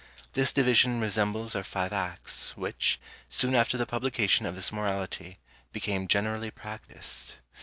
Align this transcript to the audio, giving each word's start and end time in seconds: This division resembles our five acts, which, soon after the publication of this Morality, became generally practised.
This 0.33 0.51
division 0.51 0.99
resembles 0.99 1.55
our 1.55 1.63
five 1.63 1.93
acts, 1.93 2.57
which, 2.57 2.99
soon 3.29 3.53
after 3.53 3.77
the 3.77 3.85
publication 3.85 4.47
of 4.47 4.55
this 4.55 4.71
Morality, 4.71 5.37
became 5.71 6.07
generally 6.07 6.49
practised. 6.49 7.35